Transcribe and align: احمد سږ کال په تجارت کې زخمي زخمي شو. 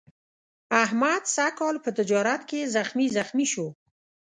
احمد 0.83 1.23
سږ 1.35 1.51
کال 1.59 1.75
په 1.85 1.89
تجارت 1.97 2.41
کې 2.49 2.69
زخمي 2.75 3.07
زخمي 3.17 3.45
شو. 3.53 3.67